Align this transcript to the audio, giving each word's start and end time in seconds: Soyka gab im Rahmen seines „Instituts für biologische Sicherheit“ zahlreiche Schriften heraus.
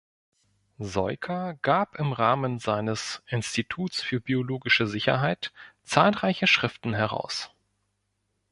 Soyka 0.79 1.59
gab 1.61 1.95
im 1.97 2.11
Rahmen 2.11 2.57
seines 2.57 3.21
„Instituts 3.27 4.01
für 4.01 4.19
biologische 4.19 4.87
Sicherheit“ 4.87 5.53
zahlreiche 5.83 6.47
Schriften 6.47 6.95
heraus. 6.95 7.51